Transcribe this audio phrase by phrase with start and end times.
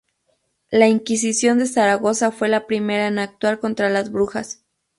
[0.71, 4.65] La Inquisición de Zaragoza fue la primera en actuar contra las brujas.